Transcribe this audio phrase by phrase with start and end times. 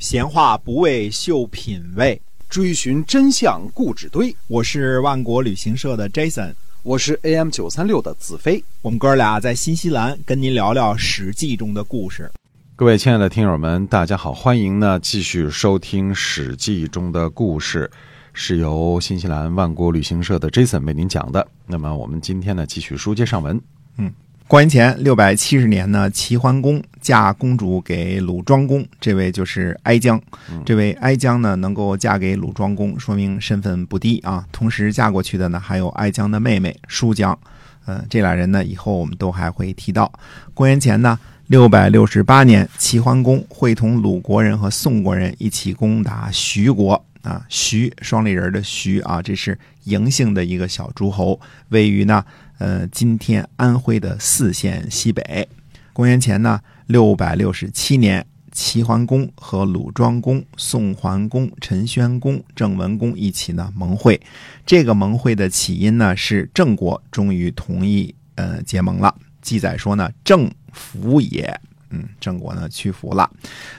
[0.00, 2.18] 闲话不为秀品味，
[2.48, 4.34] 追寻真相故纸堆。
[4.46, 8.64] 我是万国旅行社的 Jason，我是 AM 九三六的子飞。
[8.80, 12.32] 我们哥俩在新西兰跟您聊聊《史记》中的故事。
[12.74, 17.90] 各位亲爱的听友们，大家好，欢迎呢继续收听《史记》中的故事，
[18.32, 21.46] 是由新西兰万国旅行社的 Jason 为您讲的。
[21.66, 23.60] 那么我们今天呢继续书接上文。
[23.98, 24.10] 嗯。
[24.50, 30.20] 公元前六百七十年呢，齐桓公嫁公主给鲁庄公，这位就是哀姜。
[30.66, 34.44] 这位哀姜呢，能够嫁给鲁庄公，说明身份不低啊。
[34.50, 37.38] 同时嫁过去的呢，还有哀姜的妹妹叔姜。
[37.86, 40.12] 嗯，这俩人呢，以后我们都还会提到。
[40.52, 47.46] 公元前呢，六百六十八年，齐桓公会同鲁国人和宋国人一起攻打徐国啊。
[47.48, 49.56] 徐双立人的徐啊，这是
[49.86, 52.24] 嬴姓的一个小诸侯，位于呢。
[52.60, 55.48] 呃，今天安徽的泗县西北，
[55.94, 64.20] 公元前呢六百六十七年，齐桓公和鲁庄公、宋桓公、陈宣公、郑文公一起呢盟会。
[64.66, 69.14] 这个盟会的起因呢是郑国终于同意呃结盟了。
[69.40, 71.58] 记载说呢，郑服也，
[71.88, 73.30] 嗯，郑国呢屈服了，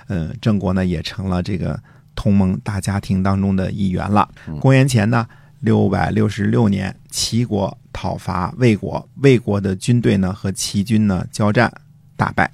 [0.07, 1.79] 嗯，郑国呢也成了这个
[2.15, 4.27] 同盟大家庭当中的一员了。
[4.59, 5.27] 公元前呢。
[5.61, 11.71] 六百六十六年，齐国讨伐魏国，魏国的军队呢和齐军呢交战，
[12.17, 12.51] 大败。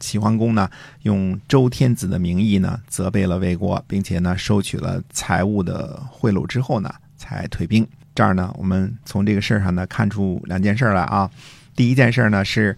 [0.00, 0.68] 齐桓公呢
[1.02, 7.86] 用周天子的名义呢责备了魏国，并且呢收取了财物的贿赂之后呢才退兵。
[8.14, 11.30] 这儿呢，我们从这个事儿上呢看出两件事来啊。
[11.76, 12.76] 第一件事呢是，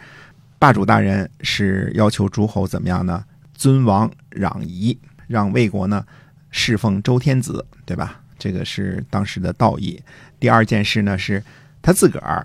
[0.59, 3.25] 霸主大人是要求诸侯怎么样呢？
[3.55, 6.05] 尊王攘夷，让魏国呢
[6.51, 8.22] 侍奉周天子，对吧？
[8.43, 10.03] 这个是当时的道义。
[10.41, 11.41] 第二件事呢，是
[11.81, 12.45] 他自个儿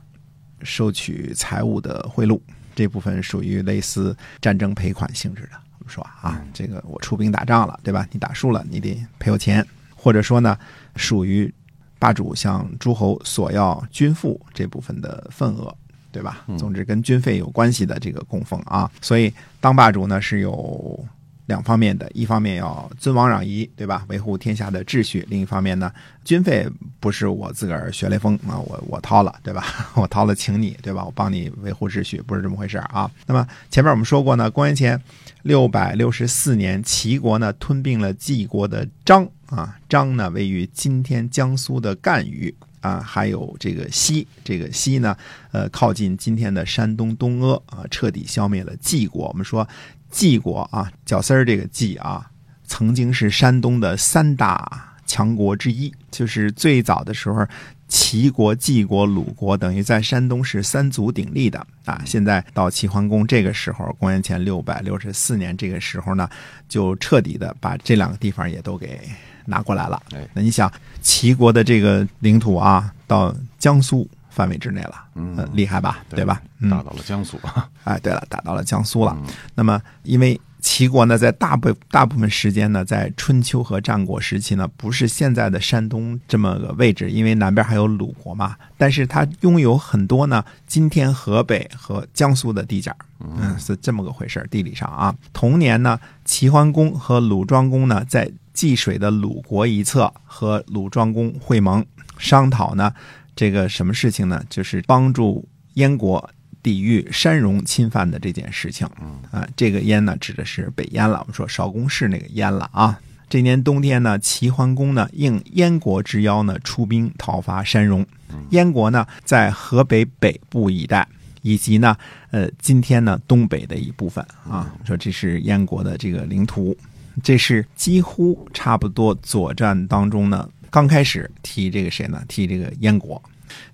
[0.62, 2.39] 收取财物的贿赂，
[2.76, 5.54] 这部分属于类似战争赔款性质的。
[5.80, 8.08] 我们说啊，这个我出兵打仗了，对吧？
[8.12, 10.56] 你打输了，你得赔我钱，或者说呢，
[10.95, 11.52] 属于
[11.98, 15.76] 霸主向诸侯索要军赋这部分的份额，
[16.11, 16.45] 对吧？
[16.60, 18.88] 总之跟军费有关系的这个供奉啊。
[19.02, 21.04] 所以当霸主呢是有。
[21.48, 24.06] 两方面的，一方面要尊王攘夷，对吧？
[24.10, 25.26] 维护天下的秩序。
[25.30, 25.92] 另一方面呢，
[26.24, 26.68] 军费
[27.00, 29.66] 不是我自个儿学雷锋啊，我我掏了，对吧？
[29.96, 31.04] 我掏了，请你，对吧？
[31.06, 33.10] 我帮你维护秩序，不是这么回事啊。
[33.26, 35.02] 那么前面我们说过呢，公元前
[35.44, 45.16] 六百六十四年，齐国呢吞并了晋国的章啊，章呢位于今天江苏的赣榆啊，还有这个西，这个西呢，
[45.54, 49.30] 呃，靠近今天的山东东阿啊，彻底消灭了晋国。
[49.30, 49.66] 我们说。
[50.10, 52.30] 晋国啊，角丝儿这个晋啊，
[52.66, 55.94] 曾经是山东的三大强国之一。
[56.10, 57.45] 就是最早的时候，
[57.88, 62.02] 齐国、晋国、鲁国等于在山东是三足鼎立的啊。
[62.06, 66.28] 现在到齐桓公这个时候，公元前六百六十四年这个时候呢，
[66.67, 69.00] 就彻底的把这两个地方也都给
[69.46, 70.02] 拿过来了。
[70.34, 74.10] 那你想，齐国的这个领土啊，到江苏。
[74.37, 76.39] 范围之内了，嗯，厉害吧，对吧？
[76.70, 77.39] 打到了江苏，
[77.86, 79.17] 哎，对了，打到了江苏了。
[79.55, 88.55] 那么，因为齐国呢，在大部大部分时间呢，在春秋和战国时期呢，不是现在的山东这么个位置，因为南边还有鲁国嘛。
[88.77, 95.15] 但是它拥有很多呢，今天河北和江苏的地界嗯，是这么个回事地理上啊。
[95.33, 101.83] 同年呢，齐桓公和鲁庄公呢，在济水的鲁国一侧和鲁庄公会盟，
[102.19, 102.93] 商讨呢。
[103.37, 104.43] 这个什么事情呢？
[104.49, 106.27] 就是帮助燕国
[106.64, 108.87] 抵御山戎侵犯的这件事情。
[109.31, 111.20] 啊，这个燕呢指的是北燕了。
[111.20, 112.99] 我们说少公氏那个燕了啊。
[113.30, 118.03] 这年冬天呢，齐桓公呢应燕国之邀呢出兵讨伐山戎。
[118.49, 121.08] 燕国呢在河北北部一带，
[121.43, 121.95] 以及呢
[122.31, 124.73] 呃今天呢东北的一部分啊。
[124.83, 126.75] 说这是燕国的这个领土，
[127.21, 130.50] 这是几乎差不多左战当中呢。
[130.69, 132.24] 刚开始踢这个谁呢？
[132.28, 133.22] 踢这个燕国。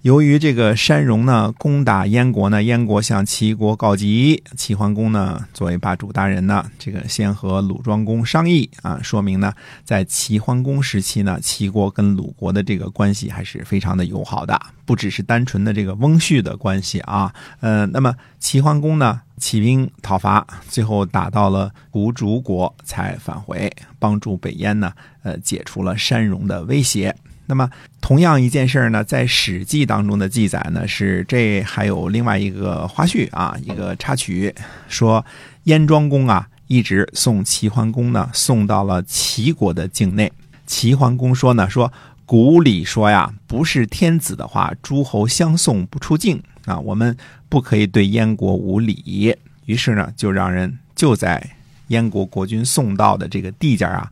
[0.01, 9.53] 由于这个山戎呢攻打燕国呢，燕国向齐国告急，齐桓公呢作为霸主大人呢，这个先和鲁庄公商议啊，说明呢
[9.83, 17.33] 在齐桓公时期呢，齐国跟鲁国的这个关系还是非常的友好的，不只是单纯的这个翁婿的关系啊。
[17.61, 24.91] 呃，那么齐桓公呢起兵讨伐，最后打到了吴竹国才返回，帮助北燕呢
[25.23, 27.15] 呃解除了山戎的威胁。
[27.45, 27.69] 那么，
[28.01, 34.53] 同样一件事儿呢，在《史记》当中的记载呢，是这还有另外一个花絮啊，一个插曲，
[34.87, 35.25] 说
[35.63, 40.31] 燕庄公啊，一直送齐桓公呢，送到了齐国的境内。
[40.65, 41.91] 齐桓公说呢，说
[42.25, 47.15] 古礼说呀，不是天子的话，诸侯相送不出境啊，我们
[47.49, 49.35] 不可以对燕国无礼。
[49.65, 51.51] 于是呢，就让人就在。
[51.89, 54.09] 燕国国君送到的这个地界啊，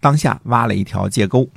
[0.00, 1.48] 当下挖了一条界沟，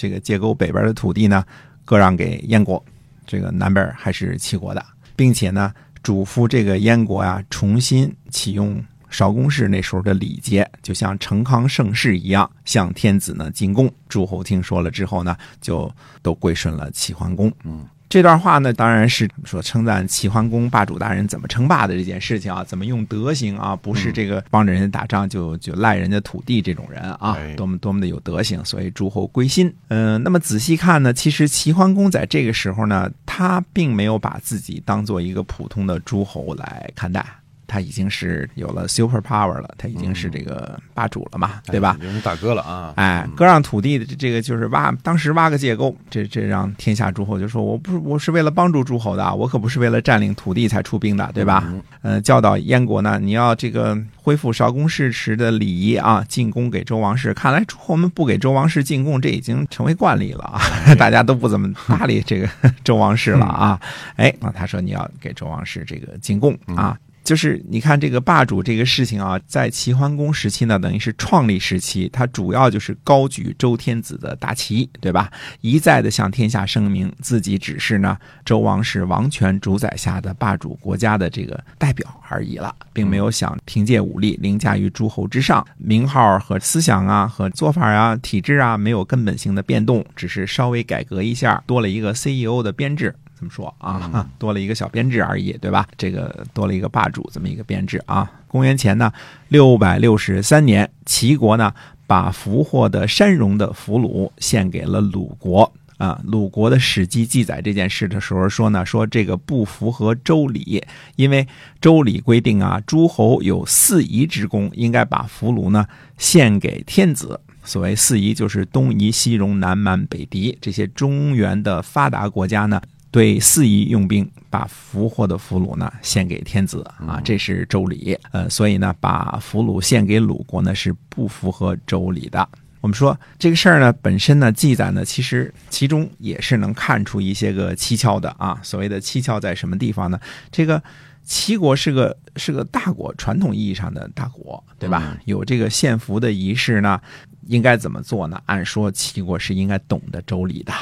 [0.00, 1.44] 这个界沟北边的土地呢，
[1.84, 2.82] 割让给燕国，
[3.26, 4.82] 这个南边还是齐国的，
[5.14, 5.70] 并且呢，
[6.02, 13.92] 嘱咐这个燕国啊，重新启用韶公氏那时候的礼节，就像成康盛世一样，向天子呢进贡。
[14.08, 17.52] 诸侯听说了之后呢，就都归顺了齐桓公。
[17.64, 17.86] 嗯。
[18.10, 29.72] 这段话呢，当然是说称赞齐桓公霸主大人怎么称霸的这件事情啊，怎么用德行啊，不是这个帮着人家打仗就就赖人家土地这种人啊，多么多么的有德行，所以诸侯归心。
[29.88, 37.24] 嗯，那么仔细看呢，其实齐桓公在这个时候呢，他并没有把自己当做一个普通的诸侯来看待。
[37.70, 41.96] 他已经是有了 super power 了，他已经是这个霸主了嘛，对吧？
[42.00, 42.92] 已经是大哥了啊！
[42.96, 51.72] 哎，割让土地的这个就是挖，当时挖个界沟，这这让天下诸侯就说，我不是我是为了帮助诸侯的，我可不是为了占领土地才出兵的，对吧？
[52.02, 57.32] 呃，教导燕国呢，你要这个恢复少公事时的礼仪啊，进贡给周王室。
[57.32, 60.60] 看来诸侯们不给周王室进贡，这已经成为惯例了啊，
[60.98, 62.48] 大家都不怎么搭理这个
[62.82, 63.80] 周王室了啊。
[64.16, 66.98] 哎，那他说你要给周王室这个进贡啊。
[67.30, 75.30] 就是你看这个霸主这个事情啊，在齐桓公时期呢，等于是创立时期，他主要就是高举周天子的大旗，对吧？
[75.60, 85.64] 一再的向天下声明自己只是呢周王室王权主宰下的霸主国家的这个代表而已了，并没有想凭借武力凌驾于诸侯之上。
[85.78, 93.14] 名号和思想啊，和做法啊，体制啊，没有根本性的变动，只是稍微改革一下，多了一个 CEO 的编制。
[93.40, 95.88] 这么说啊， 多了一个小编制而已，对吧？
[95.96, 98.30] 这个多了一个霸主这么一个编制啊。
[98.46, 99.10] 公元前呢
[99.48, 101.72] 六百六十三年，齐国呢
[102.06, 106.20] 把俘获的山戎的俘虏献给了鲁国啊。
[106.24, 110.84] 鲁国的史记记载这件事的时候说呢，说这个不符合周礼，
[111.16, 111.48] 因为
[111.80, 115.86] 周礼规定啊，诸侯有四夷之功，应该把俘虏呢
[116.18, 117.40] 献给天子。
[117.62, 122.82] 所谓四夷，就是东夷、西戎、南蛮、北狄这些中原的发达国家呢。
[123.10, 128.16] 对四夷用兵，把俘获的俘虏呢献给天子啊，这是周礼。
[128.30, 132.48] 呃，所以呢，把俘虏献给鲁国呢是不符合周礼的。
[132.80, 138.58] 我们说这个事儿呢，本身呢记载呢，其实其中也是能看出一些个蹊跷的啊。
[138.62, 140.18] 所谓的蹊跷在什么地方呢？
[140.52, 140.80] 这个
[141.24, 145.18] 齐国是个是个大国，传统意义上的大国，对吧？
[145.24, 147.00] 有这个献俘的仪式呢，
[147.48, 148.40] 应该怎么做呢？
[148.46, 150.72] 按说齐国是应该懂得周礼的，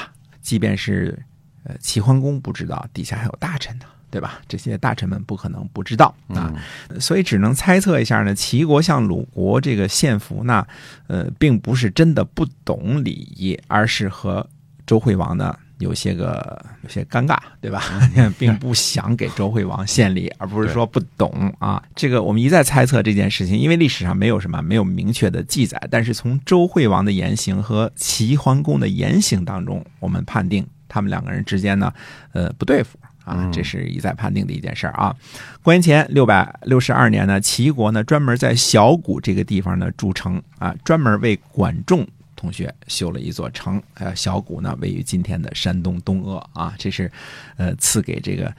[0.42, 1.18] 即便是。
[1.68, 4.40] 呃，齐桓公不知道，底下还有大臣呢，对吧？
[4.48, 6.52] 这些大臣们不可能不知道啊，
[6.98, 8.34] 所以只能猜测一下呢。
[8.34, 10.66] 齐国向鲁国这个献俘呢，
[11.08, 14.48] 呃，并不是真的不懂礼仪，而是和
[14.86, 17.82] 周惠王呢有些个有些尴尬，对吧？
[18.38, 21.82] 并不想给周惠王献礼，而不是说不懂啊。
[21.94, 30.66] 这个我们一再猜测这件事情，因为历史上没有什么没有明确的记载，但是从周惠王的言行和齐桓公的言行当中，我们判定。
[30.88, 31.92] 他们两个人之间呢，
[32.32, 35.14] 呃，不对付啊，这是一再判定的一件事儿啊。
[35.62, 43.82] 公元前六百六十二年呢，齐国呢专门在小谷这个地方呢筑城啊，专门为管仲同学修了一座城。
[43.94, 47.10] 呃，小谷呢位于今天的山东东阿啊，这是
[47.56, 48.52] 呃赐给这个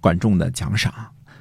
[0.00, 0.92] 管仲的奖赏。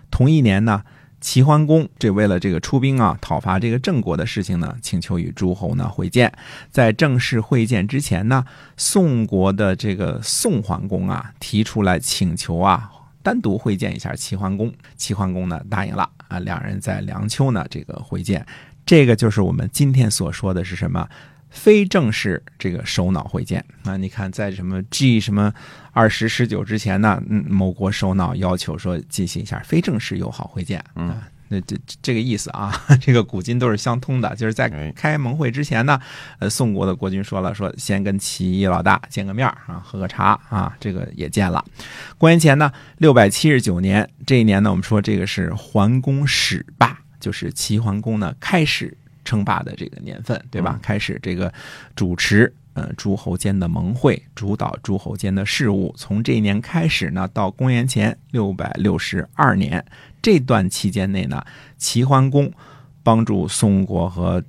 [0.10, 0.84] 同一年呢。
[1.26, 6.32] 齐桓公这为了这个出兵啊，讨伐这个郑国的事情呢，请求与诸侯呢会见。
[6.70, 8.46] 在正式会见之前呢，
[8.78, 12.92] 宋国的这个宋桓公啊提出来请求啊，
[13.24, 14.72] 单独会见一下齐桓公。
[14.98, 18.46] 齐桓公呢答应了啊，两人在梁丘呢这个会见。
[18.86, 21.10] 这个就是我们今天所说的是什么？
[21.56, 25.52] 非正式这个首脑会见啊，你看在什么 G 什么
[25.94, 27.24] 二十十九之前呢？
[27.30, 32.72] 嗯，某国首脑要求说进行一下非正式友好会见啊，那这这个意思啊，
[33.02, 36.00] 这个古今都是相通的，就是在开盟会之前呢，
[36.40, 41.64] 呃，宋国的国君说了，说先跟齐老大见个面啊，喝个茶啊，这个也见了。
[42.18, 48.96] 公元前呢六百七十九年这一年呢，我们说这个是桓公始霸，就是齐桓公呢开始。
[49.26, 50.80] 称霸的这个年份，对吧？
[50.82, 51.52] 开始这个
[51.96, 55.94] 主持呃诸侯间的盟会，主导诸侯间的事务。
[55.98, 59.84] 从这一年开始呢，到公元前六百六十二年
[60.22, 61.44] 这段期间内呢，
[61.78, 62.50] 齐桓公
[63.04, 64.42] 帮助宋国和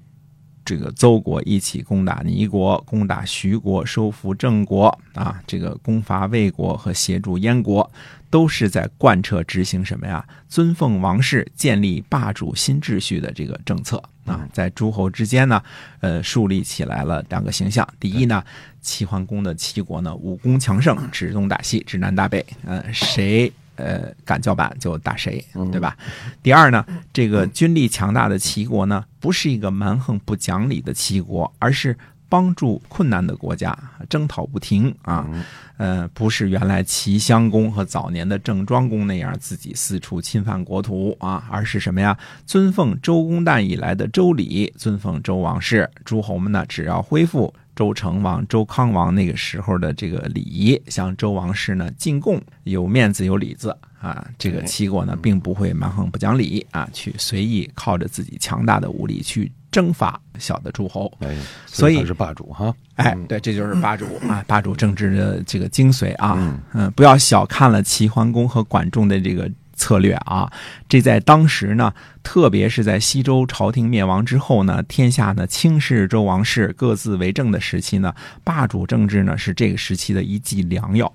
[0.66, 7.90] 这个邹国一起攻打倪国，攻打徐国，收复郑国啊，这个攻伐魏国和协助燕国。
[8.28, 10.22] 都是在贯彻执行什么呀？
[10.48, 15.62] 尊奉王室、建立霸主新秩序的这个政策啊，在诸侯之间呢，
[16.00, 17.88] 呃，树立起来了两个形象。
[18.00, 18.44] 第一呢，
[18.82, 25.96] 齐桓公的齐国呢，武功强盛， 指东打西，指南打北，呃，谁呃敢叫板就打谁，对吧？
[26.42, 31.96] 第二呢，这个军力强大的齐国呢，不是一个蛮横不讲理的齐国，而是
[32.28, 33.78] 帮助困难的国家，
[34.08, 35.28] 征讨不停啊。
[35.76, 42.16] 呃，不是原来齐襄公和早年的郑庄公那样自己四处侵犯国土啊，而是什么呀？
[42.46, 54.26] 尊奉周公旦以来的周礼，尊奉周王室，诸侯们呢，只要恢复周成王、周康王那个时候的这个礼仪，向周王室呢进贡，有面子有里子啊。
[54.38, 61.12] 这个齐国呢，并不会蛮横不讲理啊，去随意靠着自己强大的武力去征伐小的诸侯。
[61.20, 62.74] 哎，所以他是霸主哈。
[62.94, 66.34] 哎，对，这就是霸主啊，霸主政治的这个精髓啊。
[66.72, 70.50] 嗯，不要小看了齐桓公和管仲的这个策略啊。
[70.88, 81.06] 这在当时呢，特别是在西周朝廷灭亡之后呢，天下呢轻视周王室，各自为政的时期呢，霸主政治呢是这个时期的一剂良药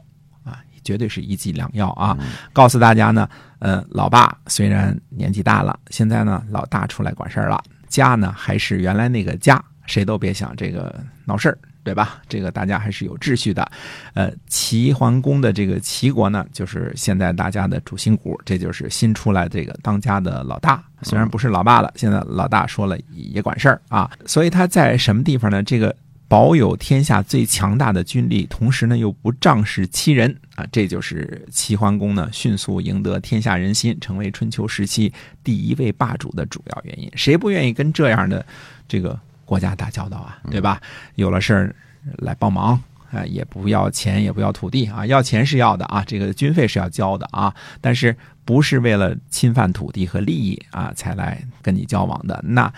[0.44, 2.18] 啊，绝对是一剂良药啊。
[2.54, 3.28] 告诉大家呢，
[3.60, 11.58] 呃，老爸虽然年纪大了，现在呢老大出来管事儿了，家呢还是原来那个家，谁都别想这个闹事儿。
[11.84, 12.22] 对吧？
[12.30, 13.72] 这个大家还是有秩序的。
[14.14, 20.84] 呃，齐桓公的这个齐国呢，就是现在大家的主心骨，这就是新出来这个当家的老大。
[21.02, 24.08] 虽然不是老爸了，现在老大说了也管事儿啊。
[24.28, 25.64] 所以他在什么地方呢？
[25.64, 25.96] 这个
[26.28, 35.12] 保有天下最强大的军力，同时呢又不仗势欺人啊，这就是齐桓公呢迅速赢得天下人心，成为春秋时期
[35.44, 37.12] 第一位霸主的主要原因。
[37.16, 38.46] 谁不愿意跟这样的
[38.88, 39.20] 这个？
[39.52, 40.82] 国家打交道啊，对吧？
[41.16, 41.76] 有了事儿
[42.20, 42.82] 来帮忙
[43.12, 48.16] 啊，也不要钱，也不要土地啊，要钱是要的啊，这个军费是要交的啊，但是
[48.46, 52.40] 不是为了侵犯土地和利益啊才来跟你交往的？
[52.48, 52.72] 那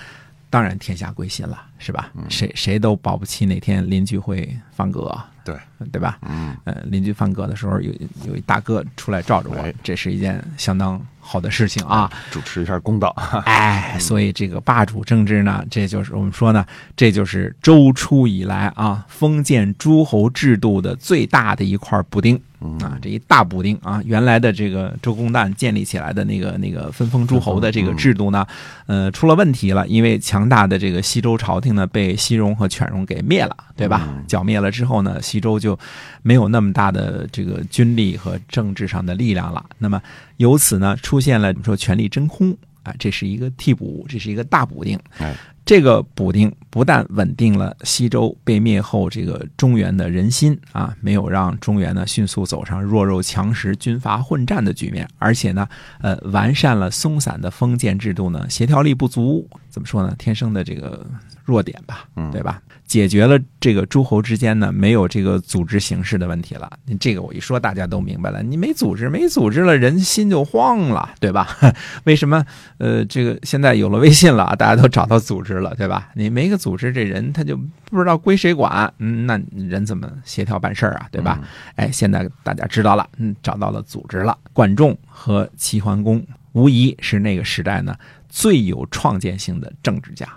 [0.49, 2.09] 当然天下归心了，是吧？
[2.29, 5.13] 谁谁都保不齐哪天邻居会放鸽，
[5.43, 5.55] 对
[5.91, 6.17] 对吧？
[6.21, 7.91] 嗯，呃，邻居放鸽的时候，有
[8.25, 10.99] 有一大哥出来罩着我，这是一件相当。
[11.25, 13.07] 好的事情啊，主持一下公道。
[13.47, 16.65] 哎，所以这个霸主政治呢，这就是我们说呢，
[16.97, 22.35] 这就是周初以来啊封建诸侯制度的最大的一块补丁
[22.81, 28.45] 啊，这一大补丁啊，原来的这个周公旦建立起来的那个那个分封诸侯的这个制度呢，
[28.85, 34.07] 呃，出了问题了，因为强大的这个西周朝廷呢被西戎和犬戎给灭了，对吧？
[34.27, 35.77] 剿灭了之后呢，西周就
[36.21, 40.01] 没有那么大的这个军力和政治上的力量了，那么。
[40.37, 42.51] 由此呢，出现了说权力真空
[42.81, 44.99] 啊，这是一个替补，这是一个大补丁。
[45.19, 55.65] 哎，这个补丁不但稳定了西周被灭后这个中原的人心啊，没有让中原呢迅速走上弱肉强食、军阀混战的局面，而且呢，
[56.01, 60.13] 呃，完善了松散的封建制度呢，协调力不足，怎么说呢？
[60.17, 61.05] 天生的这个
[61.43, 62.61] 弱点吧，对吧？
[62.85, 66.69] 解决了这个诸侯之间呢没有这个组织形式的问题了。
[66.99, 68.43] 这个我一说大家都明白了。
[68.43, 71.57] 你没组织，没组织了，人心就慌了，对吧？
[72.05, 72.45] 为什么？
[72.77, 76.11] 呃，这个现在有了微信了，大家都找到组织了，对吧？
[76.13, 81.41] 你没个组织，这人他就不知道归谁管，嗯，那人怎么协调办事儿啊，对吧？
[81.75, 84.37] 哎，现在大家知道了，嗯，找到了组织了。
[84.51, 87.95] 管仲和齐桓公无疑是那个时代呢
[88.29, 90.27] 最有创建性的政治家，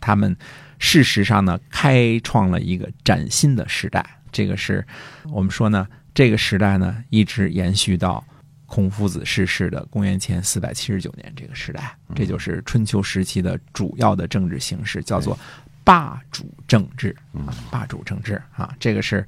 [0.00, 0.36] 他们。
[0.82, 4.02] 事实上呢，开创了一个崭新的时代。
[4.32, 4.82] 这个是
[5.30, 8.24] 我们说呢，这个时代呢，一直延续到
[8.64, 11.94] 孔夫子逝世的公元前四百七十九年这个时代。
[12.14, 15.38] 这就是春秋时期的主要的政治形式，叫做
[15.84, 19.22] 霸主政治啊，霸主政治啊，这个是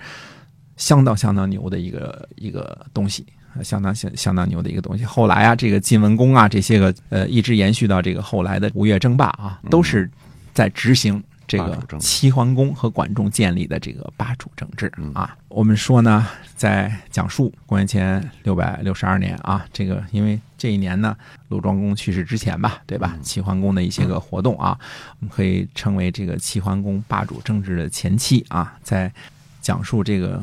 [0.78, 3.26] 相当相当牛的一个一个东西，
[3.62, 5.04] 相当相相当牛的一个东西。
[5.04, 10.10] 后来啊，这个晋文公啊，这些个呃，一直延续到这个后来的吴越争霸啊，都是
[10.52, 11.22] 在执行。
[11.44, 21.14] 这个齐桓公和管仲建立的这个霸主政治啊，我们说呢，在讲述公元前六百六十二年啊，这个因为这一年呢，
[21.48, 23.18] 鲁庄公去世之前吧，对吧？
[23.22, 24.78] 齐桓公的一些个活动啊，
[25.20, 28.74] 我们可以称为这个齐桓公霸主政治的前期啊。
[28.82, 29.12] 在
[29.60, 30.42] 讲述这个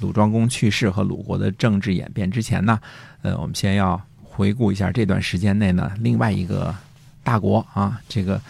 [0.00, 2.80] 鲁庄公去世和鲁国的政治演变之前呢，
[3.22, 6.74] 呃，我们先要回顾一下这段时间内呢，另外一个
[7.22, 8.40] 大国啊，这个。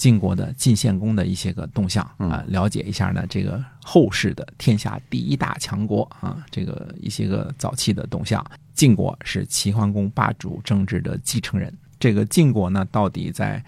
[0.00, 8.42] 晋国的晋献公的一些个动向啊，了解一下呢，这个后世的天下第一大强国啊，这个一些个早期的动向。
[8.72, 13.62] 晋国是齐桓公霸主政治的继承人，这个晋国呢，到底在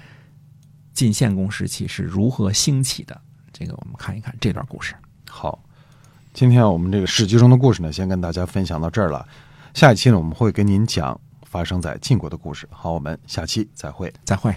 [0.95, 3.21] 晋献公时期是如何兴起的？
[3.53, 4.95] 这个我们看一看这段故事。
[5.29, 5.63] 好，
[6.33, 9.29] 今天我们这个史记中的故事呢，先跟大家分享到这儿了。
[9.75, 12.67] 下一期呢，我们会跟您讲发生在晋国的故事。
[12.71, 14.57] 好，我们下期再会，再会。